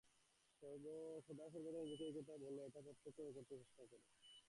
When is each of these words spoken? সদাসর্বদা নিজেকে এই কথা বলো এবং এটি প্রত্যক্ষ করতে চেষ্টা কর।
সদাসর্বদা 1.25 1.79
নিজেকে 1.81 2.03
এই 2.05 2.13
কথা 2.17 2.33
বলো 2.35 2.59
এবং 2.59 2.81
এটি 2.81 2.91
প্রত্যক্ষ 2.97 3.17
করতে 3.27 3.53
চেষ্টা 3.53 3.83
কর। 3.91 3.99